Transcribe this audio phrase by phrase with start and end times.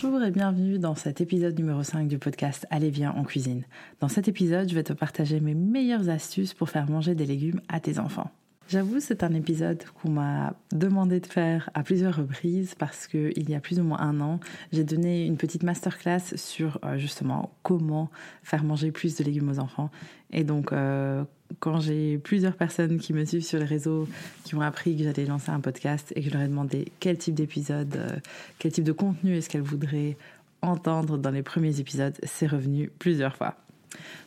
[0.00, 3.64] Bonjour et bienvenue dans cet épisode numéro 5 du podcast Allez viens en cuisine.
[3.98, 7.60] Dans cet épisode, je vais te partager mes meilleures astuces pour faire manger des légumes
[7.68, 8.30] à tes enfants.
[8.68, 13.50] J'avoue, c'est un épisode qu'on m'a demandé de faire à plusieurs reprises parce que il
[13.50, 14.38] y a plus ou moins un an,
[14.72, 18.08] j'ai donné une petite masterclass sur euh, justement comment
[18.44, 19.90] faire manger plus de légumes aux enfants.
[20.30, 21.24] Et donc, euh,
[21.60, 24.08] quand j'ai plusieurs personnes qui me suivent sur les réseaux,
[24.44, 27.18] qui ont appris que j'allais lancer un podcast et que je leur ai demandé quel
[27.18, 28.16] type d'épisode, euh,
[28.58, 30.16] quel type de contenu est-ce qu'elles voudraient
[30.62, 33.56] entendre dans les premiers épisodes, c'est revenu plusieurs fois.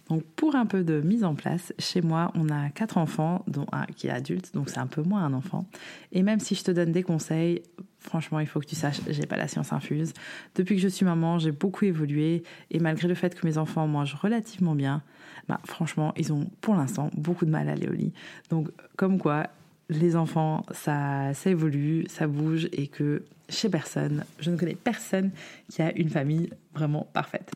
[0.10, 3.66] Donc pour un peu de mise en place, chez moi, on a quatre enfants, dont
[3.72, 5.66] un qui est adulte, donc c'est un peu moins un enfant.
[6.12, 7.62] Et même si je te donne des conseils,
[8.00, 10.14] franchement, il faut que tu saches, j'ai pas la science infuse.
[10.56, 13.88] Depuis que je suis maman, j'ai beaucoup évolué et malgré le fait que mes enfants
[13.88, 15.02] mangent relativement bien,
[15.48, 18.14] bah, franchement, ils ont pour l'instant beaucoup de mal à aller au lit.
[18.50, 19.48] Donc comme quoi,
[19.90, 25.32] les enfants, ça, ça évolue, ça bouge et que chez personne, je ne connais personne
[25.70, 27.52] qui a une famille vraiment parfaite.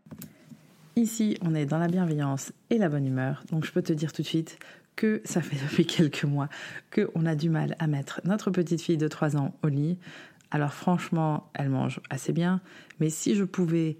[0.97, 4.13] Ici, on est dans la bienveillance et la bonne humeur, donc je peux te dire
[4.13, 4.57] tout de suite
[4.95, 6.49] que ça fait depuis quelques mois
[6.93, 9.97] qu'on a du mal à mettre notre petite fille de 3 ans au lit.
[10.51, 12.61] Alors franchement, elle mange assez bien,
[12.99, 13.97] mais si je pouvais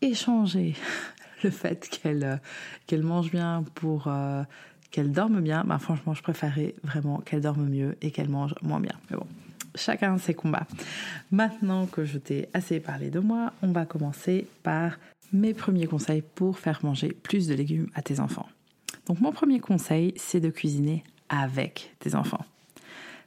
[0.00, 0.74] échanger
[1.42, 2.36] le fait qu'elle euh,
[2.86, 4.42] qu'elle mange bien pour euh,
[4.90, 8.80] qu'elle dorme bien, bah franchement, je préférais vraiment qu'elle dorme mieux et qu'elle mange moins
[8.80, 8.94] bien.
[9.10, 9.26] Mais bon,
[9.74, 10.66] chacun ses combats.
[11.30, 14.98] Maintenant que je t'ai assez parlé de moi, on va commencer par
[15.32, 18.48] mes premiers conseils pour faire manger plus de légumes à tes enfants.
[19.06, 22.44] Donc mon premier conseil, c'est de cuisiner avec tes enfants.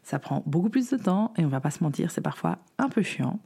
[0.03, 2.90] Ça prend beaucoup plus de temps et on va pas se mentir, c'est parfois un
[2.90, 3.40] peu chiant.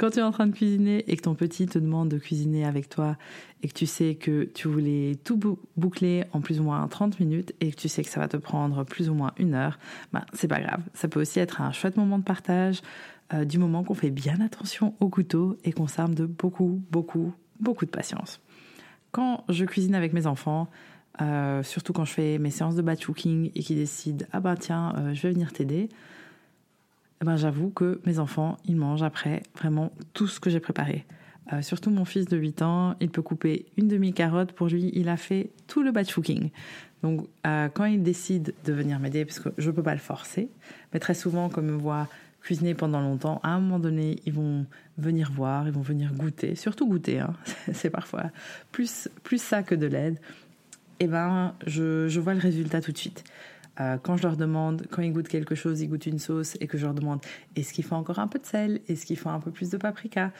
[0.00, 2.64] Quand tu es en train de cuisiner et que ton petit te demande de cuisiner
[2.64, 3.18] avec toi
[3.62, 5.38] et que tu sais que tu voulais tout
[5.76, 8.38] boucler en plus ou moins 30 minutes et que tu sais que ça va te
[8.38, 9.78] prendre plus ou moins une heure,
[10.14, 10.80] ben c'est pas grave.
[10.94, 12.80] Ça peut aussi être un chouette moment de partage,
[13.34, 17.34] euh, du moment qu'on fait bien attention au couteau et qu'on s'arme de beaucoup, beaucoup,
[17.60, 18.40] beaucoup de patience.
[19.10, 20.70] Quand je cuisine avec mes enfants,
[21.20, 24.56] euh, surtout quand je fais mes séances de batch cooking et qu'ils décident ah ben
[24.56, 25.90] tiens euh, je vais venir t'aider,
[27.20, 31.06] eh ben j'avoue que mes enfants ils mangent après vraiment tout ce que j'ai préparé.
[31.52, 34.52] Euh, surtout mon fils de 8 ans, il peut couper une demi-carotte.
[34.52, 36.50] Pour lui, il a fait tout le batch cooking.
[37.02, 40.50] Donc, quand il décide de venir m'aider, parce que je ne peux pas le forcer,
[40.92, 42.08] mais très souvent, comme me voit
[42.42, 44.66] cuisiner pendant longtemps, à un moment donné, ils vont
[44.98, 47.34] venir voir, ils vont venir goûter, surtout goûter, hein.
[47.72, 48.30] c'est parfois
[48.72, 50.18] plus, plus ça que de l'aide,
[51.00, 53.24] et eh ben je, je, vois le résultat tout de suite.
[53.80, 56.66] Euh, quand je leur demande, quand ils goûtent quelque chose, ils goûtent une sauce, et
[56.66, 57.20] que je leur demande,
[57.56, 59.76] est-ce qu'il faut encore un peu de sel, est-ce qu'il faut un peu plus de
[59.76, 60.32] paprika?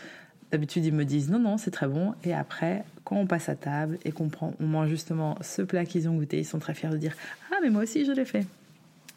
[0.50, 2.14] D'habitude, ils me disent non, non, c'est très bon.
[2.24, 5.84] Et après, quand on passe à table et qu'on prend, on mange justement ce plat
[5.84, 7.14] qu'ils ont goûté, ils sont très fiers de dire
[7.52, 8.44] ah mais moi aussi je l'ai fait.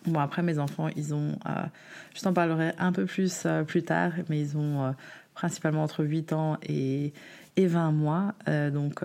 [0.06, 1.64] Bon, après, mes enfants, ils ont, euh,
[2.14, 4.92] je t'en parlerai un peu plus euh, plus tard, mais ils ont euh,
[5.34, 7.14] principalement entre 8 ans et,
[7.56, 8.34] et 20 mois.
[8.48, 9.02] donc,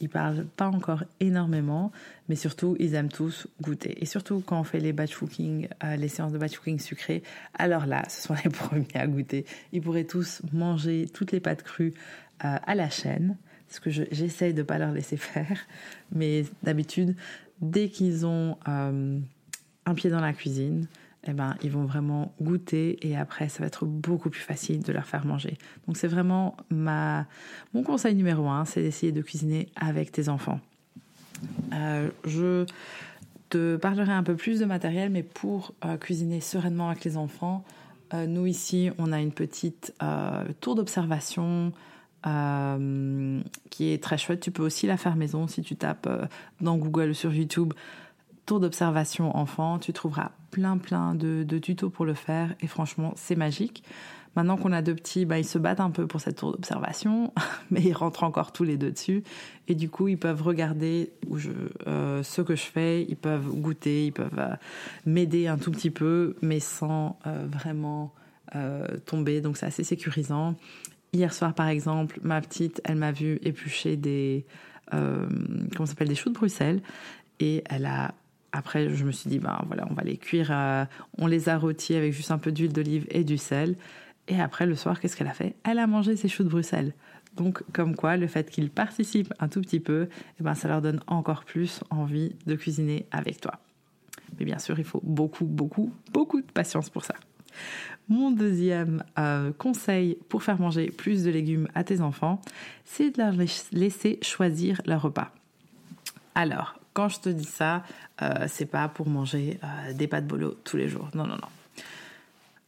[0.00, 1.92] ils parlent pas encore énormément,
[2.28, 4.02] mais surtout, ils aiment tous goûter.
[4.02, 7.22] Et surtout, quand on fait les batch cooking, les séances de batch cooking sucré,
[7.54, 9.46] alors là, ce sont les premiers à goûter.
[9.72, 11.94] Ils pourraient tous manger toutes les pâtes crues
[12.40, 13.36] à la chaîne,
[13.68, 15.58] ce que j'essaye de ne pas leur laisser faire.
[16.10, 17.14] Mais d'habitude,
[17.60, 20.86] dès qu'ils ont un pied dans la cuisine,
[21.24, 24.92] eh ben, ils vont vraiment goûter et après, ça va être beaucoup plus facile de
[24.92, 25.56] leur faire manger.
[25.86, 27.26] Donc, c'est vraiment ma,
[27.74, 30.60] mon conseil numéro un, c'est d'essayer de cuisiner avec tes enfants.
[31.72, 32.66] Euh, je
[33.50, 37.64] te parlerai un peu plus de matériel, mais pour euh, cuisiner sereinement avec les enfants,
[38.14, 39.94] euh, nous ici, on a une petite
[40.60, 41.72] tour d'observation
[43.70, 44.40] qui est très chouette.
[44.40, 46.08] Tu peux aussi la faire maison si tu tapes
[46.60, 47.74] dans Google ou sur YouTube
[48.60, 53.82] d'observation enfant, tu trouveras plein plein de, tutos pour le faire et franchement c'est magique
[54.34, 57.32] Maintenant qu'on a deux petits, bah, ils se battent un peu pour cette tour d'observation,
[57.70, 59.22] mais ils rentrent encore tous les deux dessus.
[59.68, 61.12] Et du coup, ils peuvent regarder
[61.86, 64.54] euh, ce que je fais, ils peuvent goûter, ils peuvent euh,
[65.04, 68.14] m'aider un tout petit peu, mais sans euh, vraiment
[69.06, 69.40] tomber.
[69.40, 70.56] Donc c'est assez sécurisant.
[71.14, 74.44] Hier soir, par exemple, ma petite, elle m'a vu éplucher des,
[74.90, 76.82] comment s'appelle, des choux de Bruxelles,
[77.40, 78.14] et elle a
[78.52, 80.52] après, je me suis dit, ben voilà, on va les cuire.
[81.18, 83.76] on les a rôtis avec juste un peu d'huile d'olive et du sel.
[84.28, 85.56] Et après, le soir, qu'est-ce qu'elle a fait?
[85.64, 86.92] Elle a mangé ses choux de Bruxelles.
[87.36, 90.08] Donc, comme quoi, le fait qu'ils participent un tout petit peu,
[90.38, 93.58] eh ben, ça leur donne encore plus envie de cuisiner avec toi.
[94.38, 97.14] Mais bien sûr, il faut beaucoup, beaucoup, beaucoup de patience pour ça.
[98.08, 102.40] Mon deuxième euh, conseil pour faire manger plus de légumes à tes enfants,
[102.84, 103.34] c'est de leur
[103.72, 105.32] laisser choisir leur repas.
[106.34, 107.82] Alors, quand je te dis ça,
[108.20, 111.08] euh, c'est pas pour manger euh, des pâtes bolo tous les jours.
[111.14, 111.48] Non, non, non.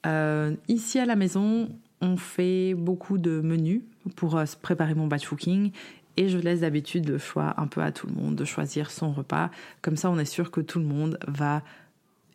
[0.07, 1.69] Euh, ici à la maison,
[2.01, 3.83] on fait beaucoup de menus
[4.17, 5.73] pour euh, préparer mon batch cooking
[6.17, 9.13] et je laisse d'habitude le choix un peu à tout le monde de choisir son
[9.13, 9.51] repas.
[9.83, 11.63] Comme ça, on est sûr que tout le monde va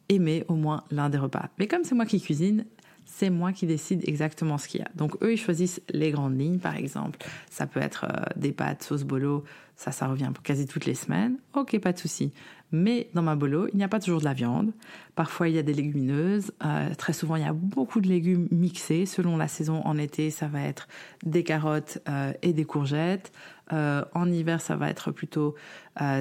[0.09, 1.49] aimer au moins l'un des repas.
[1.59, 2.65] Mais comme c'est moi qui cuisine,
[3.11, 4.89] c'est moi qui décide exactement ce qu'il y a.
[4.95, 7.19] Donc eux, ils choisissent les grandes lignes, par exemple.
[7.49, 9.43] Ça peut être euh, des pâtes sauce bolo,
[9.75, 11.37] ça, ça revient pour quasi toutes les semaines.
[11.53, 12.31] Ok, pas de souci.
[12.71, 14.71] Mais dans ma bolo, il n'y a pas toujours de la viande.
[15.15, 16.51] Parfois, il y a des légumineuses.
[16.63, 19.05] Euh, très souvent, il y a beaucoup de légumes mixés.
[19.05, 20.87] Selon la saison, en été, ça va être
[21.23, 23.31] des carottes euh, et des courgettes.
[23.73, 25.55] Euh, en hiver, ça va être plutôt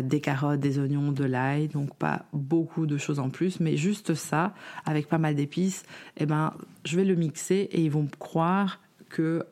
[0.03, 1.69] des carottes, des oignons, de l'ail.
[1.69, 4.53] Donc, pas beaucoup de choses en plus, mais juste ça,
[4.85, 5.85] avec pas mal d'épices.
[6.17, 6.53] Eh ben,
[6.85, 9.45] je vais le mixer et ils vont croire que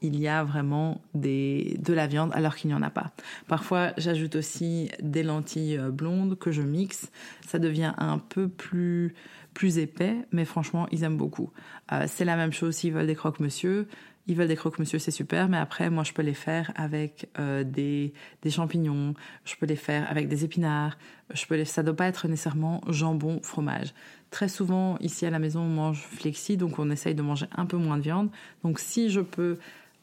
[0.00, 3.10] il y a vraiment des, de la viande alors qu'il n'y en a pas.
[3.46, 7.10] Parfois, j'ajoute aussi des lentilles euh, blondes que je mixe.
[7.46, 9.14] Ça devient un peu plus,
[9.54, 11.50] plus épais, mais franchement, ils aiment beaucoup.
[11.92, 13.88] Euh, c'est la même chose s'ils veulent des croque-monsieur.
[14.30, 17.64] Ils veulent des croque-monsieur, c'est super, mais après, moi, je peux les faire avec euh,
[17.64, 18.12] des,
[18.42, 19.14] des champignons,
[19.46, 20.98] je peux les faire avec des épinards,
[21.32, 21.64] je peux les...
[21.64, 23.94] ça ne doit pas être nécessairement jambon, fromage.
[24.30, 27.64] Très souvent, ici à la maison, on mange flexi, donc on essaye de manger un
[27.64, 28.28] peu moins de viande.
[28.62, 29.56] Donc si je peux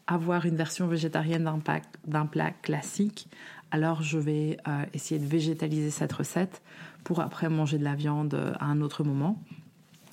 [0.07, 1.49] avoir une version végétarienne
[2.05, 3.27] d'un plat classique,
[3.71, 6.61] alors je vais euh, essayer de végétaliser cette recette
[7.03, 9.41] pour après manger de la viande euh, à un autre moment.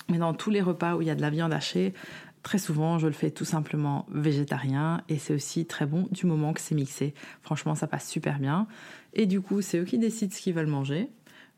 [0.09, 1.95] Mais dans tous les repas où il y a de la viande hachée,
[2.43, 6.53] très souvent je le fais tout simplement végétarien et c'est aussi très bon du moment
[6.53, 7.15] que c'est mixé.
[7.43, 8.67] Franchement, ça passe super bien.
[9.15, 11.09] Et du coup, c'est eux qui décident ce qu'ils veulent manger.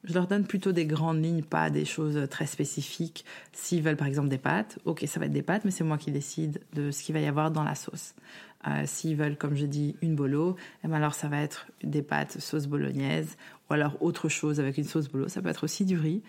[0.04, 3.24] Je leur donne plutôt des grandes lignes, pas des choses très spécifiques.
[3.52, 5.96] S'ils veulent par exemple des pâtes, ok, ça va être des pâtes, mais c'est moi
[5.96, 8.14] qui décide de ce qu'il va y avoir dans la sauce.
[8.66, 12.02] Euh, S'ils veulent, comme je dis, une bolo, eh ben alors ça va être des
[12.02, 13.36] pâtes sauce bolognaise
[13.68, 15.28] ou alors autre chose avec une sauce bolo.
[15.28, 16.22] Ça peut être aussi du riz,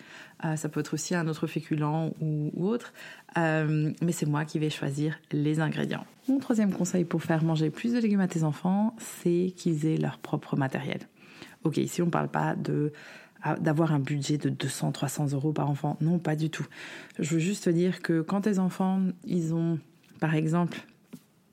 [0.44, 2.94] euh, ça peut être aussi un autre féculent ou, autre,
[3.38, 6.06] euh, mais c'est moi qui vais choisir les ingrédients.
[6.28, 9.98] Mon troisième conseil pour faire manger plus de légumes à tes enfants, c'est qu'ils aient
[9.98, 11.00] leur propre matériel.
[11.64, 12.92] Ok, ici on ne parle pas de
[13.60, 15.98] d'avoir un budget de 200, 300 euros par enfant.
[16.02, 16.66] Non, pas du tout.
[17.20, 19.80] Je veux juste te dire que quand tes enfants, ils ont,
[20.20, 20.80] par exemple,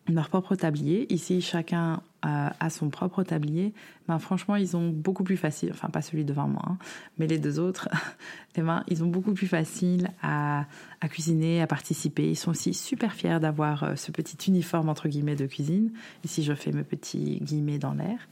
[0.09, 3.73] leur propre tablier, ici chacun a, son propre tablier,
[4.07, 6.79] ben franchement ils ont beaucoup plus facile, enfin pas celui devant moi, hein,
[7.19, 7.89] mais les deux autres,
[8.57, 10.67] eh ben, ils ont beaucoup plus facile à,
[11.01, 12.29] à, cuisiner, à participer.
[12.29, 15.93] Ils sont aussi super fiers d'avoir euh, ce petit uniforme entre guillemets de cuisine.
[16.25, 18.29] Ici je fais mes petits guillemets dans l'air.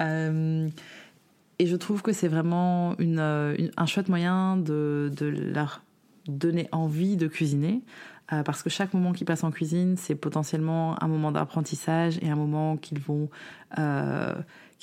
[0.00, 0.68] Euh,
[1.62, 5.84] et je trouve que c'est vraiment euh, un chouette moyen de, leur
[6.26, 7.82] donner envie de cuisiner.
[8.32, 12.30] Euh, parce que chaque moment qu'ils passent en cuisine, c'est potentiellement un moment d'apprentissage et
[12.30, 13.30] un moment qu'ils vont,
[13.78, 14.34] euh,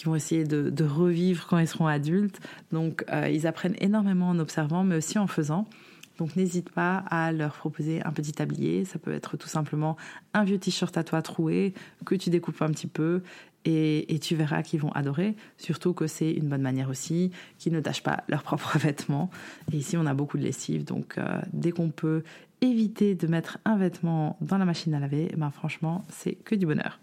[0.06, 2.40] vont essayer de, revivre quand ils seront adultes.
[2.72, 5.68] Donc ils apprennent énormément en observant, mais aussi en faisant.
[6.18, 8.86] Donc n'hésite pas à leur proposer un petit tablier.
[8.86, 9.98] Ça peut être tout simplement
[10.34, 11.74] un vieux t-shirt à toi troué
[12.06, 13.22] que tu découpes un petit peu
[13.66, 15.36] et, tu verras qu'ils vont adorer.
[15.58, 19.30] Surtout que c'est une bonne manière aussi qu'ils ne tachent pas leurs propres vêtements.
[19.72, 22.24] Et ici on a beaucoup de lessive, donc euh, dès qu'on peut
[22.62, 26.66] éviter de mettre un vêtement dans la machine à laver, ben franchement c'est que du
[26.66, 27.00] bonheur.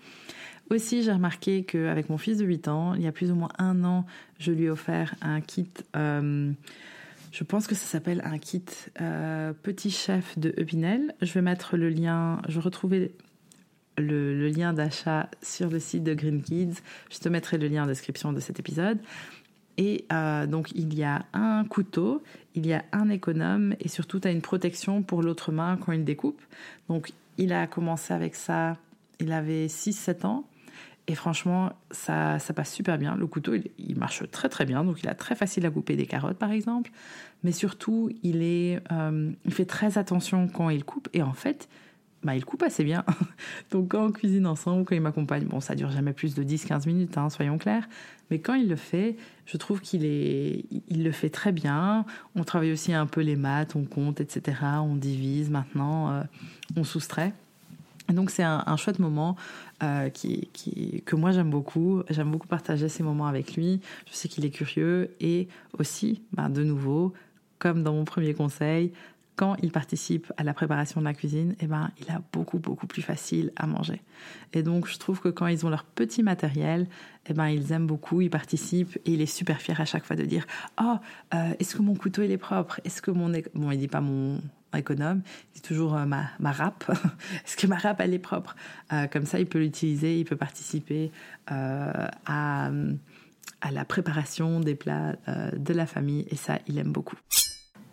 [0.68, 3.50] Aussi, j'ai remarqué qu'avec mon fils de 8 ans, il y a plus ou moins
[3.58, 4.04] un an,
[4.40, 6.52] je lui ai offert un kit euh,
[7.36, 8.64] je pense que ça s'appelle un kit
[8.98, 11.14] euh, Petit Chef de Epinel.
[11.20, 13.12] Je vais mettre le lien, je retrouvais
[13.98, 16.80] le, lien d'achat sur le site de Green Kids.
[17.10, 18.98] Je te mettrai le lien en description de cet épisode.
[19.78, 22.22] Et euh, donc il y a un couteau,
[22.54, 25.92] il y a un économe et surtout tu as une protection pour l'autre main quand
[25.92, 26.40] il découpe.
[26.88, 28.78] Donc il a commencé avec ça,
[29.20, 30.44] il avait 6-7 ans.
[31.08, 33.14] Et franchement, ça, ça passe super bien.
[33.16, 34.82] Le couteau, il, marche très très bien.
[34.82, 36.90] Donc, il a très facile à couper des carottes, par exemple.
[37.44, 41.08] Mais surtout, il, est, euh, il fait très attention quand il coupe.
[41.12, 41.68] Et en fait,
[42.26, 43.04] bah, il coupe assez bien.
[43.71, 46.87] Donc quand on cuisine ensemble, quand il m'accompagne, bon, ça dure jamais plus de 10-15
[46.87, 47.88] minutes, hein, soyons clairs.
[48.30, 49.16] Mais quand il le fait,
[49.47, 52.04] je trouve qu'il est, il le fait très bien.
[52.35, 54.59] On travaille aussi un peu les maths, on compte, etc.
[54.83, 56.23] On divise maintenant, euh,
[56.76, 57.33] on soustrait.
[58.09, 59.37] Donc c'est un, chouette moment
[59.83, 60.49] euh, qui,
[61.04, 62.02] que moi j'aime beaucoup.
[62.11, 63.80] J'aime beaucoup partager ces moments avec lui.
[64.11, 67.14] Je sais qu'il est curieux et aussi, bah, de nouveau,
[67.59, 68.92] comme dans mon premier conseil,
[69.36, 72.86] quand il participe à la préparation de la cuisine, eh ben, il a beaucoup, beaucoup
[72.86, 74.02] plus facile à manger.
[74.54, 76.88] Et donc, je trouve que quand ils ont leur petit matériel,
[77.26, 80.16] eh ben, ils aiment beaucoup, ils participent et il est super fier à chaque fois
[80.16, 80.46] de dire
[80.80, 80.96] Oh,
[81.34, 82.80] euh, est-ce que mon couteau il est propre?
[82.84, 83.30] Est-ce que mon.
[83.54, 84.40] Bon, il dit pas mon
[84.74, 85.22] économe,
[85.54, 86.84] il dit toujours euh, ma, ma râpe.
[87.44, 88.56] est-ce que ma râpe elle est propre?
[88.94, 91.12] Euh, Comme ça, il peut l'utiliser, il peut participer
[91.46, 95.16] à, à la préparation des plats
[95.56, 97.16] de la famille et ça, il aime beaucoup.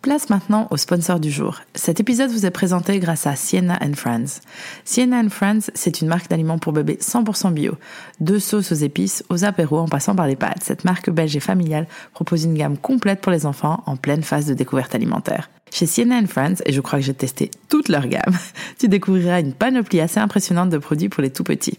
[0.04, 1.62] Place maintenant au sponsor du jour.
[1.74, 4.42] Cet épisode vous est présenté grâce à Sienna and Friends.
[4.84, 7.72] Sienna and Friends, c'est une marque d'aliments pour bébés 100% bio.
[8.20, 11.40] De sauces aux épices, aux apéros, en passant par les pâtes, cette marque belge et
[11.40, 15.48] familiale propose une gamme complète pour les enfants en pleine phase de découverte alimentaire.
[15.72, 18.36] Chez Sienna and Friends, et je crois que j'ai testé toute leur gamme,
[18.78, 21.78] tu découvriras une panoplie assez impressionnante de produits pour les tout petits.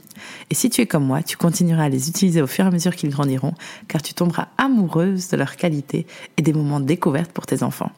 [0.49, 2.71] Et si tu es comme moi, tu continueras à les utiliser au fur et à
[2.71, 3.53] mesure qu'ils grandiront,
[3.87, 7.91] car tu tomberas amoureuse de leur qualité et des moments de découverte pour tes enfants.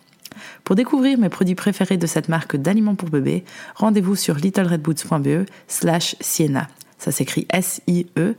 [0.63, 3.43] Pour découvrir mes produits préférés de cette marque d'aliments pour bébés,
[3.75, 6.67] rendez-vous sur littleredboots.be slash Sienna.
[6.97, 8.37] Ça s'écrit S-I-E-N-N-A.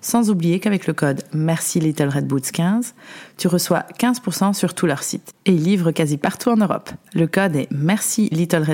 [0.00, 2.10] Sans oublier qu'avec le code Merci Little
[2.52, 2.94] 15,
[3.36, 5.32] tu reçois 15% sur tout leur site.
[5.46, 6.90] Et ils livrent quasi partout en Europe.
[7.14, 8.64] Le code est Merci Little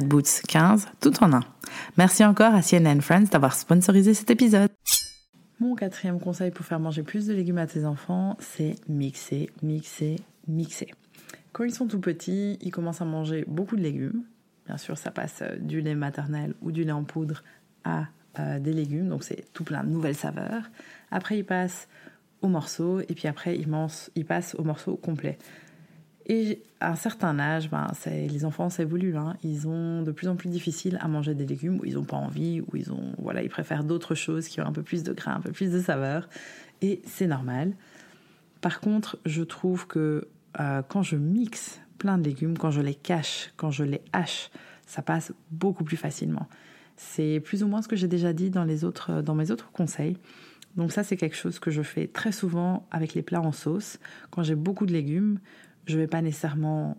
[0.49, 1.45] 15, tout en un.
[1.97, 4.71] Merci encore à and Friends d'avoir sponsorisé cet épisode.
[5.61, 10.17] Mon quatrième conseil pour faire manger plus de légumes à tes enfants, c'est mixer, mixer,
[10.49, 10.91] mixer.
[11.53, 14.25] Quand ils sont tout petits, ils commencent à manger beaucoup de légumes.
[14.67, 17.43] Bien sûr, ça passe euh, du lait maternel ou du lait en poudre
[17.85, 18.07] à
[18.39, 20.71] euh, des légumes, donc c'est tout plein de nouvelles saveurs.
[21.11, 21.89] Après, ils passent
[22.43, 23.69] aux morceaux et puis après, ils,
[24.15, 25.39] ils passent aux morceaux complets.
[26.27, 29.17] Et à un certain âge, ben, les enfants s'évoluent.
[29.17, 29.37] Hein.
[29.43, 32.17] Ils ont de plus en plus difficile à manger des légumes où ils n'ont pas
[32.17, 35.13] envie, où ils, ont, voilà, ils préfèrent d'autres choses qui ont un peu plus de
[35.13, 36.29] gras, un peu plus de saveur.
[36.83, 37.73] Et c'est normal.
[38.61, 40.29] Par contre, je trouve que
[40.59, 44.51] euh, quand je mixe plein de légumes, quand je les cache, quand je les hache,
[44.87, 46.49] ça passe beaucoup plus facilement.
[46.97, 49.71] C'est plus ou moins ce que j'ai déjà dit dans, les autres, dans mes autres
[49.71, 50.17] conseils.
[50.77, 53.99] Donc ça, c'est quelque chose que je fais très souvent avec les plats en sauce.
[54.31, 55.39] Quand j'ai beaucoup de légumes,
[55.87, 56.97] je ne vais pas nécessairement,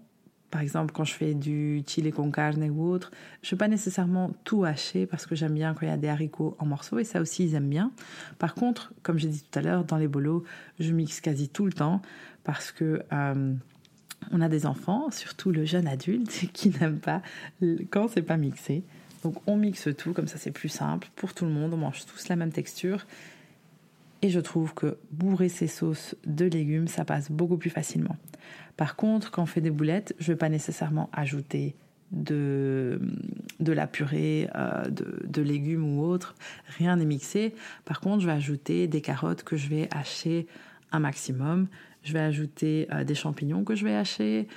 [0.51, 3.67] par exemple, quand je fais du chili con carne ou autre, je ne vais pas
[3.70, 7.00] nécessairement tout hacher parce que j'aime bien quand il y a des haricots en morceaux
[7.00, 7.91] et ça aussi, ils aiment bien.
[8.38, 10.43] Par contre, comme j'ai dit tout à l'heure, dans les bolos,
[10.79, 12.01] je mixe quasi tout le temps
[12.43, 13.53] parce que euh,
[14.31, 17.22] on a des enfants, surtout le jeune adulte, qui n'aime pas
[17.89, 18.84] quand c'est pas mixé.
[19.24, 22.05] Donc on mixe tout, comme ça c'est plus simple pour tout le monde, on mange
[22.05, 23.05] tous la même texture.
[24.22, 28.18] Et je trouve que bourrer ces sauces de légumes, ça passe beaucoup plus facilement.
[28.78, 31.75] Par contre, quand on fait des boulettes, je ne vais pas nécessairement ajouter
[32.12, 33.00] de,
[33.60, 36.36] la purée euh, de, de, légumes ou autre.
[36.78, 37.56] Rien n'est mixé.
[37.86, 40.48] Par contre, je vais ajouter des carottes que je vais hacher
[40.92, 41.68] un maximum.
[42.04, 44.48] Je vais ajouter euh, des champignons que je vais hacher.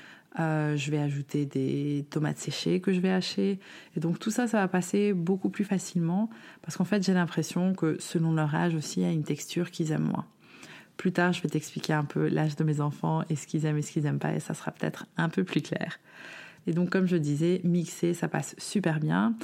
[0.40, 3.60] Euh, je vais ajouter des tomates séchées que je vais hacher.
[3.96, 6.28] Et donc tout ça, ça va passer beaucoup plus facilement
[6.62, 9.70] parce qu'en fait, j'ai l'impression que selon leur âge aussi, il y a une texture
[9.70, 10.26] qu'ils aiment moins.
[10.96, 13.78] Plus tard, je vais t'expliquer un peu l'âge de mes enfants et ce qu'ils aiment
[13.78, 15.98] et ce qu'ils n'aiment pas et ça sera peut-être un peu plus clair.
[16.66, 19.34] Et donc, comme je disais, mixer, ça passe super bien.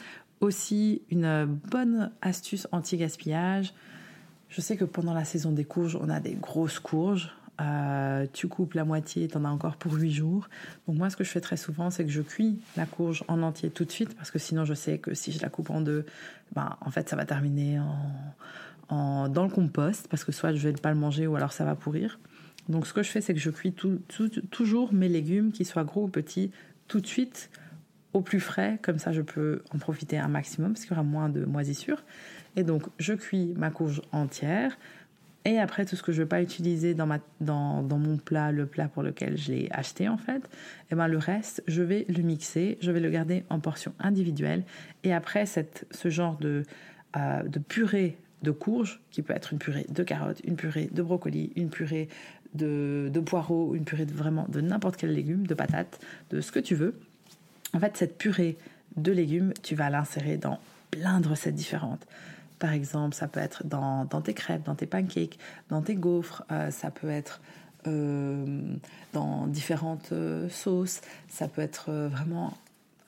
[0.40, 3.74] Aussi, une bonne astuce anti-gaspillage.
[4.48, 7.34] Je sais que pendant la saison des courges, on a des grosses courges.
[7.60, 10.48] Euh, tu coupes la moitié, tu en as encore pour 8 jours.
[10.86, 13.42] Donc moi, ce que je fais très souvent, c'est que je cuis la courge en
[13.42, 15.80] entier tout de suite, parce que sinon, je sais que si je la coupe en
[15.80, 16.06] deux,
[16.54, 17.80] ben, en fait, ça va terminer
[18.88, 21.64] en, dans le compost, parce que soit je vais pas le manger, ou alors ça
[21.64, 22.18] va pourrir.
[22.68, 23.74] Donc ce que je fais, c'est que je cuis
[24.50, 26.50] toujours mes légumes, qu'ils soient gros ou petits,
[26.88, 27.50] tout de suite
[28.12, 31.04] au plus frais, comme ça je peux en profiter un maximum, parce qu'il y aura
[31.04, 32.02] moins de moisissures.
[32.56, 34.76] Et donc je cuis ma courge entière,
[35.44, 38.18] et après, tout ce que je ne vais pas utiliser dans, ma, dans, dans, mon
[38.18, 41.62] plat, le plat pour lequel je l'ai acheté en fait, et eh ben le reste,
[41.66, 44.64] je vais le mixer, je vais le garder en portions individuelles.
[45.02, 46.64] Et après, ce genre de,
[47.16, 51.02] euh, de purée de courge, qui peut être une purée de carottes, une purée de
[51.02, 52.08] brocoli, une purée
[52.54, 56.52] de, de poireaux, une purée de vraiment de n'importe quel légume, de patates, de ce
[56.52, 56.98] que tu veux.
[57.72, 58.56] En fait, cette purée
[58.96, 60.58] de légumes, tu vas l'insérer dans
[60.90, 62.06] plein de recettes différentes.
[62.60, 65.38] Par exemple, ça peut être dans, tes crêpes, dans tes pancakes,
[65.70, 67.40] dans tes gaufres, euh, ça peut être
[67.86, 68.60] euh,
[69.14, 72.52] dans différentes euh, sauces, ça peut être vraiment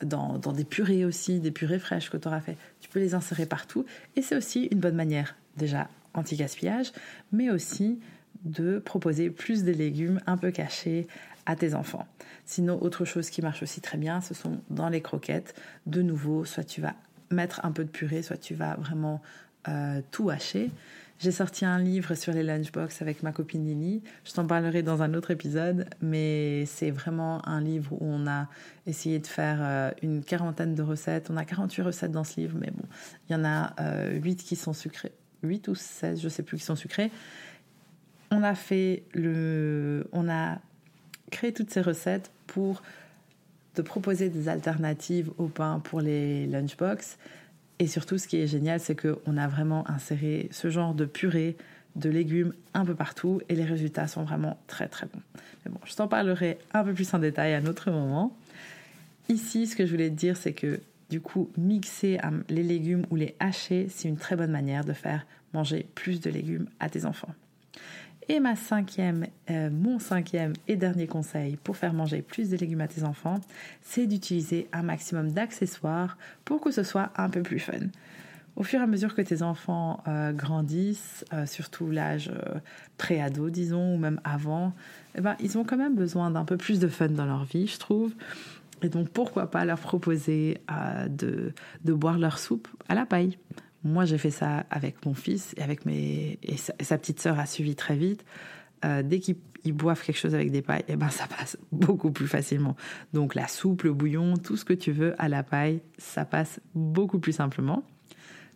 [0.03, 2.57] dans, des purées aussi, des purées fraîches que tu auras fait.
[2.81, 3.85] Tu peux les insérer partout
[4.17, 6.91] et c'est aussi une bonne manière, déjà anti-gaspillage,
[7.31, 8.01] mais aussi
[8.45, 11.07] de proposer plus de légumes un peu cachés
[11.45, 12.07] à tes enfants.
[12.47, 15.55] Sinon, autre chose qui marche aussi très bien, ce sont dans les croquettes.
[15.85, 16.95] De nouveau, soit tu vas
[17.33, 19.23] mettre un peu de purée, soit tu vas vraiment
[19.69, 20.71] euh, tout hacher.
[21.19, 24.03] J'ai sorti un livre sur les lunchbox avec ma copine Lily.
[24.25, 28.49] Je t'en parlerai dans un autre épisode, mais c'est vraiment un livre où on a
[28.89, 31.31] essayé de faire euh, une quarantaine de recettes.
[31.31, 32.83] On a 48 recettes dans ce livre, mais bon,
[33.29, 33.73] il y en a
[34.11, 35.13] 8 euh, qui sont sucrées.
[35.45, 37.13] 8 ou 16, je sais plus, qui sont sucrées.
[38.33, 40.59] On a fait le, on a
[41.31, 42.83] créé toutes ces recettes pour
[43.75, 47.19] te proposer des alternatives au pain pour les lunchbox
[47.83, 51.57] et surtout, ce qui est génial, c'est qu'on a vraiment inséré ce genre de purée
[51.97, 55.21] de légumes un peu partout et les résultats sont vraiment très très bons.
[55.65, 58.37] Mais bon, je t'en parlerai un peu plus en détail à un autre moment.
[59.29, 63.17] Ici, ce que je voulais te dire, c'est que du coup, mixer les légumes ou
[63.17, 67.05] les hacher, c'est une très bonne manière de faire manger plus de légumes à tes
[67.05, 67.35] enfants.
[68.29, 72.81] Et ma cinquième, euh, mon cinquième et dernier conseil pour faire manger plus de légumes
[72.81, 73.41] à tes enfants,
[73.83, 77.89] c'est d'utiliser un maximum d'accessoires pour que ce soit un peu plus fun.
[78.55, 82.31] Au fur et à mesure que tes enfants euh, grandissent, euh, surtout l'âge
[82.97, 84.73] pré-ado, disons, ou même avant,
[85.17, 87.67] eh ben, ils ont quand même besoin d'un peu plus de fun dans leur vie,
[87.67, 88.13] je trouve.
[88.83, 90.61] Et donc, pourquoi pas leur proposer
[91.09, 91.53] de
[91.93, 93.39] boire leur soupe à la paille
[93.85, 97.47] moi, j'ai fait ça avec mon fils et avec mes et sa, petite sœur a
[97.47, 98.25] suivi très vite.
[98.85, 99.37] Euh, dès qu'ils
[99.73, 102.77] boivent quelque chose avec des pailles, et eh ben ça passe beaucoup plus facilement.
[103.13, 106.61] Donc la soupe, le bouillon, tout ce que tu veux à la paille, ça passe
[106.75, 107.85] beaucoup plus simplement.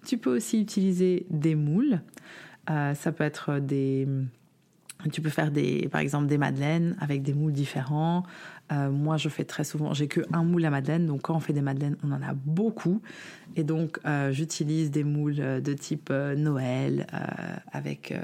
[0.05, 2.01] Tu peux aussi utiliser des moules.
[2.71, 4.09] Euh, ça peut être des
[5.13, 8.25] tu peux faire des, par exemple des madeleines avec des moules différents.
[8.73, 11.41] Euh, moi, je fais très souvent, j'ai que un moule à madeleine, donc quand on
[11.41, 13.01] fait des madeleines, on en a beaucoup.
[13.55, 17.07] Et donc, euh, j'utilise des moules de type euh, Noël
[17.73, 18.15] avec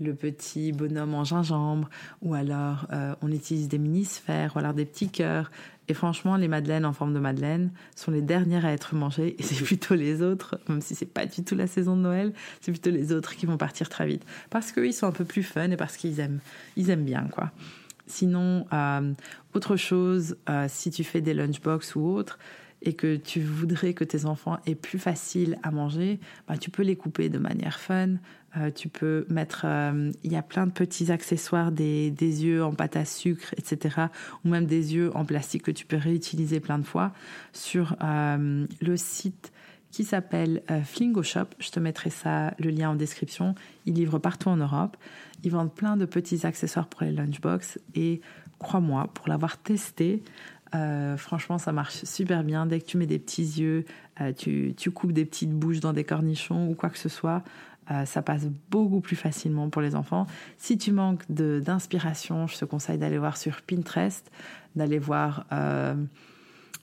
[0.00, 1.88] le petit bonhomme en gingembre,
[2.20, 2.86] ou alors
[3.22, 5.50] on utilise des mini-sphères, ou alors des petits cœurs.
[5.88, 9.42] Et franchement, les madeleines en forme de madeleine sont les dernières à être mangées, et
[9.42, 12.72] c'est plutôt les autres, même si c'est pas du tout la saison de Noël, c'est
[12.72, 15.70] plutôt les autres qui vont partir très vite, parce qu'ils sont un peu plus fun
[15.70, 16.40] et parce qu'ils aiment,
[16.76, 17.52] ils aiment bien quoi.
[18.06, 19.12] Sinon, euh,
[19.54, 22.38] autre chose, euh, si tu fais des lunchbox ou autre,
[22.82, 26.82] et que tu voudrais que tes enfants aient plus facile à manger, bah, tu peux
[26.82, 28.16] les couper de manière fun.
[28.56, 29.66] Euh, tu peux mettre,
[30.22, 34.06] il y a plein de petits accessoires, des, des yeux en pâte à sucre, etc.
[34.44, 37.12] Ou même des yeux en plastique que tu peux réutiliser plein de fois
[37.52, 39.52] sur le site
[39.96, 41.46] qui s'appelle Flingo Shop.
[41.58, 43.54] Je te mettrai ça, le lien en description.
[43.86, 44.98] Ils livrent partout en Europe.
[45.42, 48.20] Ils vendent plein de petits accessoires pour les lunchbox et
[48.58, 50.22] crois-moi, pour l'avoir testé,
[50.74, 52.66] euh, franchement, ça marche super bien.
[52.66, 53.86] Dès que tu mets des petits yeux,
[54.20, 57.42] euh, tu, coupes des petites bouches dans des cornichons ou quoi que ce soit,
[57.90, 60.26] euh, ça passe beaucoup plus facilement pour les enfants.
[60.58, 64.30] Si tu manques d'inspiration, je te conseille d'aller voir sur Pinterest,
[64.74, 65.46] d'aller voir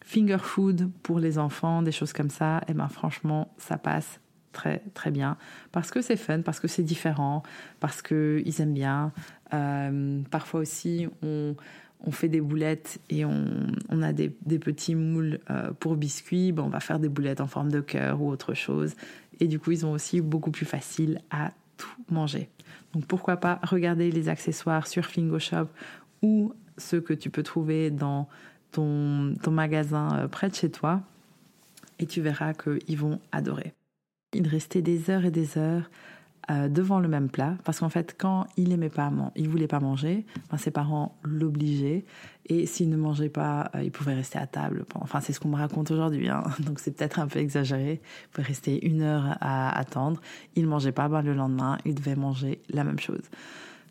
[0.03, 2.59] finger food pour les enfants, des choses comme ça.
[2.67, 4.19] Et eh ben franchement, ça passe
[4.51, 5.37] très très bien
[5.71, 7.43] parce que c'est fun, parce que c'est différent,
[7.79, 9.11] parce qu'ils aiment bien.
[9.53, 11.55] Euh, parfois aussi, on,
[12.05, 13.45] on, fait des boulettes et on,
[13.89, 16.53] on a des, des, petits moules euh, pour biscuits.
[16.57, 18.93] on va faire des boulettes en forme de cœur ou autre chose.
[19.39, 22.49] Et du coup, ils ont aussi beaucoup plus facile à tout manger.
[22.93, 25.67] Donc pourquoi pas regarder les accessoires sur Flingo Shop
[26.21, 28.27] ou ceux que tu peux trouver dans
[28.73, 31.01] ton, ton magasin euh, près de chez toi.
[31.99, 33.73] Et tu verras qu'ils vont adorer.
[34.33, 35.89] Il restait des heures et des heures
[36.51, 39.79] euh, devant le même plat parce qu'en fait quand il aimait pas il voulait pas
[39.79, 42.03] manger ben, ses parents l'obligeaient
[42.47, 45.47] et s'il ne mangeait pas euh, il pouvait rester à table enfin c'est ce qu'on
[45.47, 46.43] me raconte aujourd'hui hein.
[46.59, 50.19] donc c'est peut-être un peu exagéré il pouvait rester une heure à attendre
[50.57, 53.23] il mangeait pas ben, le lendemain il devait manger la même chose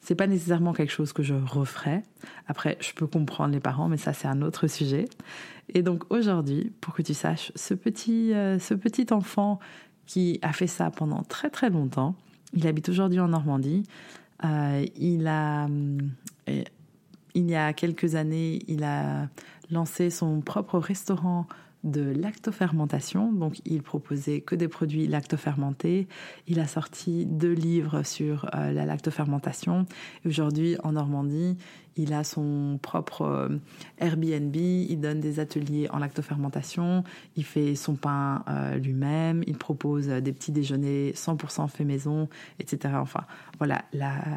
[0.02, 2.02] c'est pas nécessairement quelque chose que je referais.
[2.48, 5.06] Après, je peux comprendre les parents, mais ça c'est un autre sujet.
[5.68, 9.60] Et donc aujourd'hui, pour que tu saches, ce petit, euh, ce petit enfant
[10.06, 12.16] qui a fait ça pendant très très longtemps.
[12.52, 13.84] Il habite aujourd'hui en Normandie.
[14.44, 16.64] Euh, il a, euh,
[17.34, 19.28] il y a quelques années, il a
[19.70, 21.46] lancé son propre restaurant
[21.84, 23.32] de lactofermentation.
[23.32, 26.06] Donc, il proposait que des produits lactofermentés.
[26.46, 29.86] Il a sorti deux livres sur euh, la lactofermentation.
[30.24, 31.56] Aujourd'hui, en Normandie,
[31.96, 33.48] il a son propre euh,
[33.98, 34.54] Airbnb.
[34.54, 37.04] Il donne des ateliers en lactofermentation.
[37.36, 39.42] Il fait son pain euh, lui-même.
[39.46, 42.28] Il propose des petits déjeuners 100% fait maison,
[42.60, 42.94] etc.
[42.96, 43.24] Enfin,
[43.58, 43.84] voilà.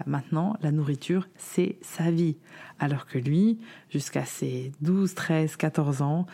[0.06, 2.38] maintenant, la nourriture, c'est sa vie.
[2.80, 6.26] Alors que lui, jusqu'à ses 12, 13, 14 ans,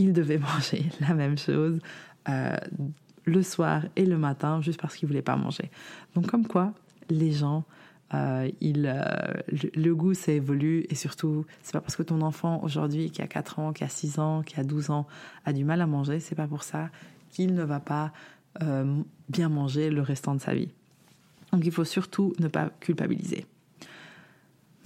[0.00, 1.78] il devait manger la même chose
[2.28, 2.56] euh,
[3.26, 5.70] le soir et le matin juste parce qu'il voulait pas manger.
[6.14, 6.72] Donc comme quoi,
[7.10, 7.64] les gens,
[8.14, 12.60] euh, il, le, le, goût ça évolue et surtout, c'est pas parce que ton enfant
[12.62, 15.06] aujourd'hui qui a 4 ans, qui a 6 ans, qui a 12 ans
[15.44, 16.88] a du mal à manger, c'est pas pour ça
[17.30, 18.12] qu'il ne va pas
[19.28, 20.70] bien manger le restant de sa vie.
[21.52, 23.46] Donc il faut surtout ne pas culpabiliser.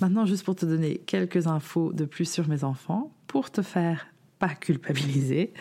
[0.01, 4.07] Maintenant, juste pour te donner quelques infos de plus sur mes enfants, pour te faire
[4.47, 5.53] pas culpabiliser.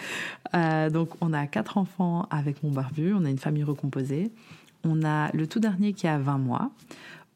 [0.55, 4.31] Euh, donc, on a quatre enfants avec mon barbu, on a une famille recomposée.
[4.83, 6.71] On a le tout dernier qui a 20 mois.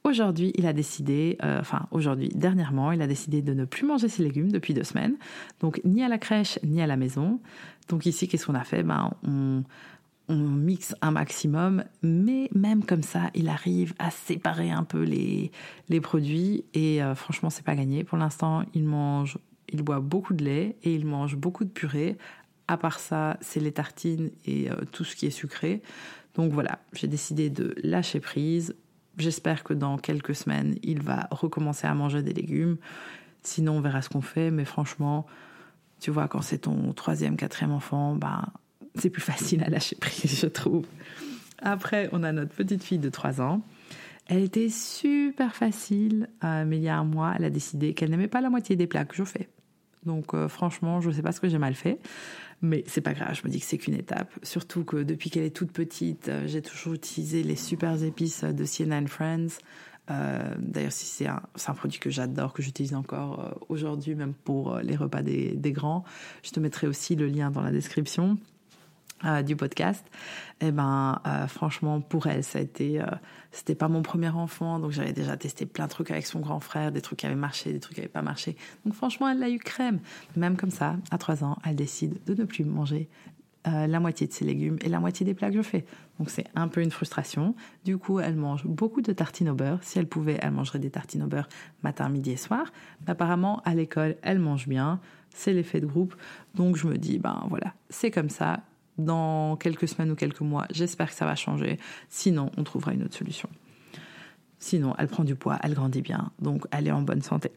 [0.04, 4.10] Aujourd'hui, il a décidé, euh, enfin aujourd'hui, dernièrement, il a décidé de ne plus manger
[4.10, 5.16] ses légumes depuis deux semaines.
[5.62, 7.40] Donc ni à la crèche, ni à la maison.
[7.88, 8.84] Donc ici, qu'est-ce qu'on a fait?
[8.84, 9.64] Ben, on,
[10.28, 15.52] on mixe un maximum, mais même comme ça, il arrive à séparer un peu les,
[15.88, 18.04] les produits et euh, franchement, c'est pas gagné.
[18.04, 19.38] Pour l'instant, il mange,
[19.70, 22.18] il boit beaucoup de lait et il mange beaucoup de purée.
[22.68, 25.82] À part ça, c'est les tartines et euh, tout ce qui est sucré.
[26.36, 28.76] Donc voilà, j'ai décidé de lâcher prise.
[29.18, 32.78] J'espère que dans quelques semaines, il va recommencer à manger des légumes.
[33.42, 34.52] Sinon, on verra ce qu'on fait.
[34.52, 35.26] Mais franchement,
[36.00, 38.46] tu vois, quand c'est ton troisième, quatrième enfant, ben,
[38.96, 40.86] c'est plus facile à lâcher prise, je trouve.
[41.60, 43.62] Après, on a notre petite fille de 3 ans.
[44.28, 48.28] Elle était super facile, mais il y a un mois, elle a décidé qu'elle n'aimait
[48.28, 49.48] pas la moitié des plats que je fais.
[50.08, 52.00] Donc euh, franchement, je ne sais pas ce que j'ai mal fait,
[52.62, 54.34] mais c'est pas grave, je me dis que c'est qu'une étape.
[54.42, 58.66] Surtout que depuis qu'elle est toute petite, euh, j'ai toujours utilisé les super épices de
[58.66, 59.60] Sienna Friends.
[60.10, 65.22] D'ailleurs, si c'est un, produit que j'adore, que j'utilise encore aujourd'hui, même pour les repas
[65.22, 66.06] des, grands,
[66.44, 68.38] je te mettrai aussi le lien dans la description.
[69.26, 70.06] Euh, du podcast,
[70.62, 73.06] et eh ben euh, franchement pour elle ça a été euh,
[73.50, 76.60] c'était pas mon premier enfant donc j'avais déjà testé plein de trucs avec son grand
[76.60, 79.40] frère des trucs qui avaient marché des trucs qui avaient pas marché donc franchement elle
[79.40, 80.02] l'a eu crème
[80.36, 83.10] même comme ça à 3 ans elle décide de ne plus manger
[83.66, 85.84] la moitié de ses légumes et la moitié des plats que je fais.
[86.20, 87.54] Donc c'est un peu une frustration.
[87.84, 89.80] Du coup, elle mange beaucoup de tartines au beurre.
[89.82, 91.50] Si elle pouvait, elle mangerait des tartines au beurre
[91.84, 92.72] matin, midi et soir.
[93.02, 95.02] Mais apparemment, à l'école, elle mange bien.
[95.32, 96.16] C'est l'effet de groupe.
[96.56, 98.62] Donc je me dis, ben voilà, c'est comme ça
[98.98, 100.66] dans quelques semaines ou quelques mois.
[100.72, 101.80] J'espère que ça va changer.
[102.10, 103.50] Sinon, on trouvera une autre solution.
[104.60, 107.52] Sinon, elle prend du poids, elle grandit bien, donc elle est en bonne santé.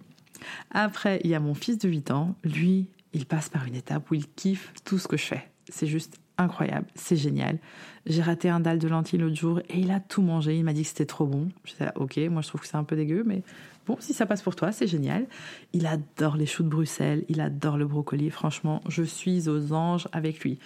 [0.71, 2.35] Après, il y a mon fils de 8 ans.
[2.45, 5.51] Lui, il passe par une étape où il kiffe tout ce que je fais.
[5.69, 7.59] C'est juste incroyable, c'est génial.
[8.07, 10.57] J'ai raté un dalle de lentilles l'autre jour et il a tout mangé.
[10.57, 11.49] Il m'a dit que c'était trop bon.
[11.65, 13.43] Je disais, ok, moi je trouve que c'est un peu dégueu, mais
[13.87, 15.27] bon, si ça passe pour toi, c'est génial.
[15.73, 18.31] Il adore les choux de Bruxelles, il adore le brocoli.
[18.31, 20.59] Franchement, je suis aux anges avec lui.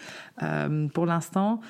[0.43, 1.61] Euh, pour l'instant,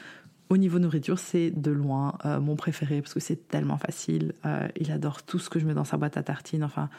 [0.51, 4.35] au niveau nourriture, c'est de loin euh, mon préféré parce que c'est tellement facile.
[4.45, 6.65] Euh, il adore tout ce que je mets dans sa boîte à tartines.
[6.65, 6.91] Enfin,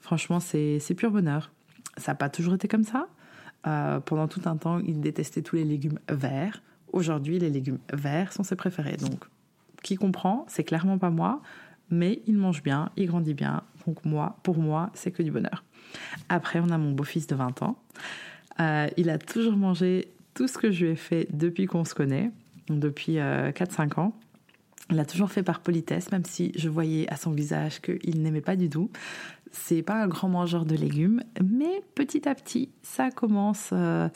[0.00, 1.50] franchement, c'est pur bonheur.
[1.98, 3.08] Ça n'a pas toujours été comme ça.
[3.66, 6.62] Euh, pendant tout un temps, il détestait tous les légumes verts.
[6.92, 8.96] Aujourd'hui, les légumes verts sont ses préférés.
[8.96, 9.24] Donc,
[9.82, 11.42] qui comprend C'est clairement pas moi,
[11.90, 13.62] mais il mange bien, il grandit bien.
[13.86, 15.64] Donc moi, pour moi, c'est que du bonheur.
[16.28, 17.76] Après, on a mon beau-fils de 20 ans.
[18.60, 21.94] Euh, il a toujours mangé tout ce que je lui ai fait depuis qu'on se
[21.94, 22.30] connaît,
[22.68, 24.12] depuis 4-5 euh, ans.
[24.90, 28.40] Il a toujours fait par politesse, même si je voyais à son visage qu'il n'aimait
[28.40, 28.90] pas du tout.
[29.50, 34.08] C'est pas un grand mangeur de légumes, mais petit à petit, ça commence euh,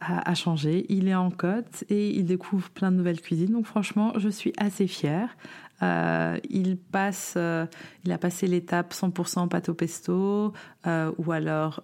[0.00, 0.86] à, changer.
[0.88, 3.52] Il est en cote et il découvre plein de nouvelles cuisines.
[3.52, 5.36] Donc franchement, je suis assez fière.
[5.82, 7.66] Euh, il passe, euh,
[8.04, 10.52] il a passé l'étape 100% pâte au pesto
[10.86, 11.82] ou alors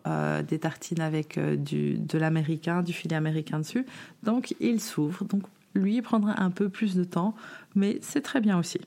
[0.48, 3.85] des tartines avec de l'américain, du filet américain dessus.
[4.22, 5.24] Donc il s'ouvre.
[5.24, 5.42] Donc
[5.74, 7.35] lui prendra un peu plus de temps,
[7.74, 8.80] mais c'est très bien aussi.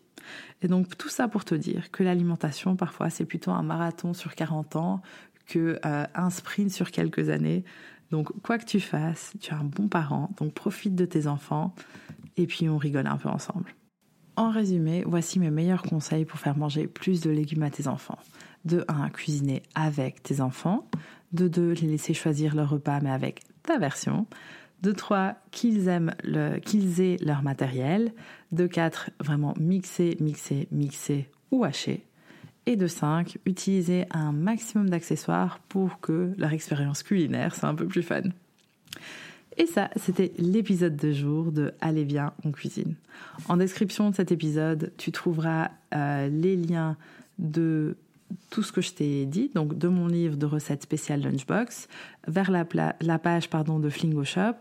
[0.61, 4.35] Et donc tout ça pour te dire que l'alimentation, parfois, c'est plutôt un marathon sur
[4.35, 5.01] 40 ans
[5.45, 7.63] que euh, un sprint sur quelques années.
[8.11, 11.73] Donc quoi que tu fasses, tu es un bon parent, donc profite de tes enfants
[12.37, 13.73] et puis on rigole un peu ensemble.
[14.35, 18.17] En résumé, voici mes meilleurs conseils pour faire manger plus de légumes à tes enfants.
[18.65, 20.87] De 1, cuisiner avec tes enfants.
[21.33, 24.25] De 2, les laisser choisir leur repas mais avec ta version.
[24.83, 26.13] De 3, qu'ils aiment
[26.65, 28.11] qu'ils aient leur matériel.
[28.51, 32.05] De 4, vraiment mixer, mixer, mixer ou hacher.
[32.65, 37.87] Et de 5, utiliser un maximum d'accessoires pour que leur expérience culinaire soit un peu
[37.87, 38.23] plus fun.
[39.57, 42.95] Et ça, c'était l'épisode de jour de Allez bien, on cuisine.
[43.47, 46.97] En description de cet épisode, tu trouveras euh, les liens
[47.37, 47.95] de
[48.49, 51.87] tout ce que je t'ai dit, donc de mon livre de recettes spéciales Lunchbox,
[52.27, 52.65] vers la,
[53.19, 54.53] page pardon, de Flingo Shop,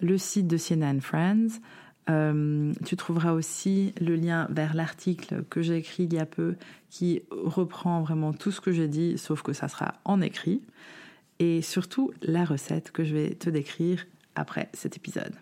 [0.00, 1.60] le site de Sienna and Friends.
[2.08, 6.54] Euh, tu trouveras aussi le lien vers l'article que j'ai écrit il y a peu
[6.88, 10.62] qui reprend vraiment tout ce que j'ai dit, sauf que ça sera en écrit.
[11.38, 15.34] Et surtout la recette que je vais te décrire après cet épisode.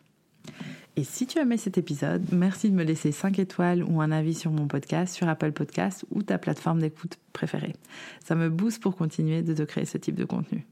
[0.96, 4.34] Et si tu aimé cet épisode, merci de me laisser 5 étoiles ou un avis
[4.34, 7.74] sur mon podcast, sur Apple Podcast ou ta plateforme d'écoute préférée.
[8.24, 10.64] Ça me booste pour continuer de te créer ce type de contenu.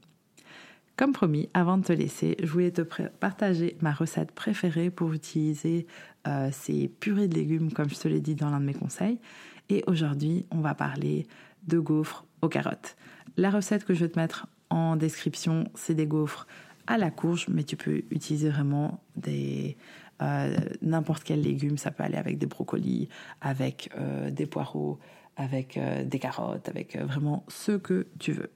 [0.95, 5.87] Comme promis, avant de te laisser, je voulais te partager ma recette préférée pour utiliser
[6.25, 9.19] euh, ces purées de légumes, comme je te l'ai dit dans l'un de mes conseils.
[9.67, 11.27] Et aujourd'hui, on va parler
[11.67, 12.95] de gaufres aux carottes.
[13.35, 16.47] La recette que je vais te mettre en description, c'est des gaufres
[16.87, 19.77] à la courge, mais tu peux utiliser vraiment des
[20.23, 21.77] euh, n'importe quel légume.
[21.77, 23.09] Ça peut aller avec des brocolis,
[23.41, 24.99] avec euh, des poireaux,
[25.35, 28.51] avec des carottes, avec vraiment ce que tu veux.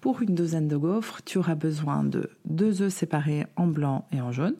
[0.00, 4.20] Pour une douzaine de gaufres, tu auras besoin de deux œufs séparés en blanc et
[4.20, 4.56] en jaune,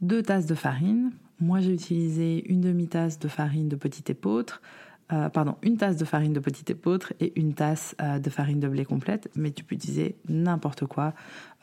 [0.00, 1.10] deux tasses de farine.
[1.40, 4.62] Moi, j'ai utilisé une demi-tasse de farine de petit épeautre,
[5.10, 8.60] euh, pardon, une tasse de farine de petit épeautre et une tasse euh, de farine
[8.60, 11.14] de blé complète, mais tu peux utiliser n'importe quoi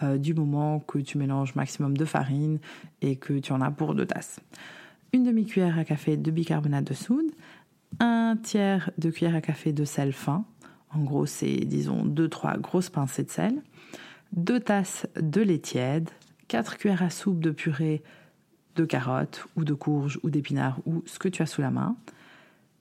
[0.01, 2.59] euh, du moment que tu mélanges maximum de farine
[3.01, 4.39] et que tu en as pour deux tasses.
[5.13, 7.31] Une demi-cuillère à café de bicarbonate de soude,
[7.99, 10.45] un tiers de cuillère à café de sel fin,
[10.91, 13.61] en gros, c'est, disons, 2-3 grosses pincées de sel,
[14.33, 16.09] 2 tasses de lait tiède,
[16.47, 18.01] 4 cuillères à soupe de purée
[18.75, 21.95] de carottes ou de courges ou d'épinards ou ce que tu as sous la main,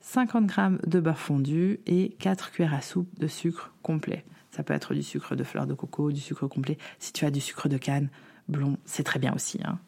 [0.05, 4.25] 50 g de beurre fondu et 4 cuillères à soupe de sucre complet.
[4.51, 6.77] Ça peut être du sucre de fleur de coco, du sucre complet.
[6.99, 8.11] Si tu as du sucre de canne
[8.47, 9.59] blond, c'est très bien aussi.
[9.65, 9.79] Hein.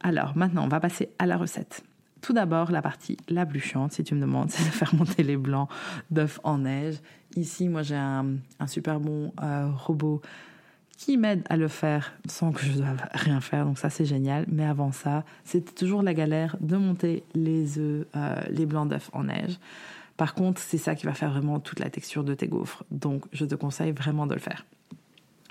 [0.00, 1.84] Alors maintenant, on va passer à la recette.
[2.20, 5.22] Tout d'abord, la partie la plus chiante, si tu me demandes, c'est de faire monter
[5.22, 5.70] les blancs
[6.10, 6.96] d'œufs en neige.
[7.36, 10.20] Ici, moi, j'ai un, super bon euh, robot
[11.00, 13.64] qui m'aide à le faire sans que je doive rien faire.
[13.64, 14.44] Donc ça, c'est génial.
[14.48, 19.08] Mais avant ça, c'était toujours la galère de monter les œufs, euh, les blancs d'œufs
[19.14, 19.58] en neige.
[20.18, 22.84] Par contre, c'est ça qui va faire vraiment toute la texture de tes gaufres.
[22.90, 24.66] Donc, je te conseille vraiment de le faire.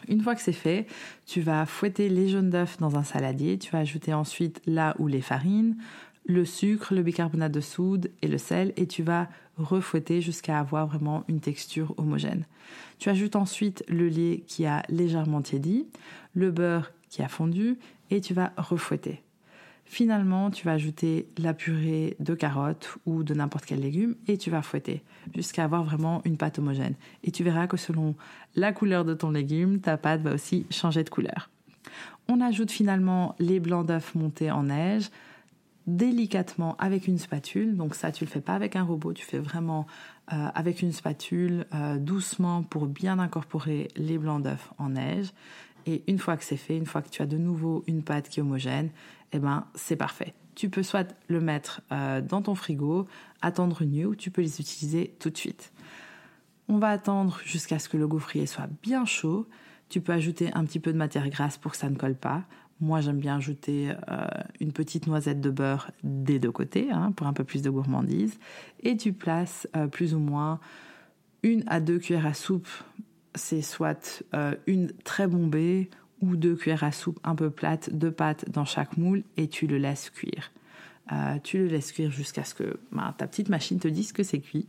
[0.08, 0.86] Une fois que c'est fait,
[1.26, 3.58] tu vas fouetter les jaunes d'œufs dans un saladier.
[3.58, 5.78] Tu vas ajouter ensuite là où les farines,
[6.30, 10.86] le sucre, le bicarbonate de soude et le sel et tu vas refouetter jusqu'à avoir
[10.86, 12.46] vraiment une texture homogène.
[13.00, 15.88] Tu ajoutes ensuite le lait qui a légèrement tiédi,
[16.36, 17.80] le beurre qui a fondu
[18.12, 19.24] et tu vas refouetter.
[19.86, 24.52] Finalement, tu vas ajouter la purée de carottes ou de n'importe quel légume et tu
[24.52, 25.02] vas fouetter
[25.34, 26.94] jusqu'à avoir vraiment une pâte homogène.
[27.24, 28.14] Et tu verras que selon
[28.56, 31.50] la couleur de ton légume, ta pâte va aussi changer de couleur.
[32.28, 35.10] On ajoute finalement les blancs d'œufs montés en neige,
[35.98, 37.76] délicatement avec une spatule.
[37.76, 39.88] Donc ça, tu le fais pas avec un robot, tu fais vraiment
[40.32, 45.32] euh, avec une spatule euh, doucement pour bien incorporer les blancs d'œufs en neige.
[45.86, 48.30] Et une fois que c'est fait, une fois que tu as de nouveau une pâte
[48.30, 48.90] qui est homogène,
[49.32, 50.34] eh ben c'est parfait.
[50.56, 53.08] Tu peux soit le mettre euh, dans ton frigo,
[53.42, 55.72] attendre une nuit, ou tu peux les utiliser tout de suite.
[56.68, 59.48] On va attendre jusqu'à ce que le gaufrier soit bien chaud.
[59.88, 62.44] Tu peux ajouter un petit peu de matière grasse pour que ça ne colle pas.
[62.82, 64.26] Moi, j'aime bien ajouter euh,
[64.62, 68.40] une petite noisette de beurre des deux côtés hein, pour un peu plus de gourmandise.
[68.84, 70.62] Et tu places euh, plus ou moins
[71.44, 72.70] une à deux cuillères à soupe.
[73.36, 75.90] C'est soit euh, une très bombée
[76.22, 79.68] ou deux cuillères à soupe un peu plates de pâte dans chaque moule et tu
[79.68, 80.52] le laisses cuire.
[81.44, 84.40] tu le laisses cuire jusqu'à ce que ben, ta petite machine te dise que c'est
[84.40, 84.68] cuit.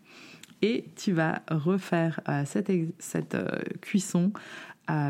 [0.62, 3.36] Et tu vas refaire cette, cette
[3.80, 4.30] cuisson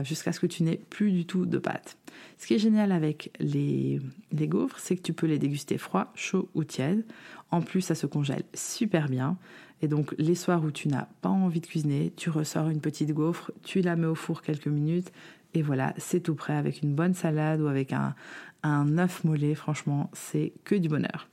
[0.04, 1.96] jusqu'à ce que tu n'aies plus du tout de pâte.
[2.38, 4.00] Ce qui est génial avec les,
[4.32, 7.04] gaufres, c'est que tu peux les déguster froid, chaud ou tiède.
[7.50, 9.36] En plus, ça se congèle super bien.
[9.82, 13.12] Et donc, les soirs où tu n'as pas envie de cuisiner, tu ressors une petite
[13.12, 15.10] gaufre, tu la mets au four quelques minutes,
[15.54, 18.14] et voilà, c'est tout prêt avec une bonne salade ou avec un,
[18.62, 19.54] un œuf mollet.
[19.54, 21.28] Franchement, c'est que du bonheur.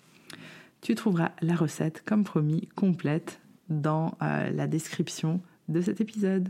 [0.81, 6.49] Tu trouveras la recette, comme promis, complète dans euh, la description de cet épisode.